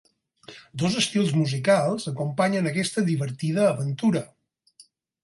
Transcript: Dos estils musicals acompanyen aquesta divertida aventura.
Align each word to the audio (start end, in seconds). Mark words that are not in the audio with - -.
Dos 0.83 0.95
estils 1.01 1.35
musicals 1.41 2.07
acompanyen 2.11 2.71
aquesta 2.71 3.05
divertida 3.11 3.67
aventura. 3.75 4.25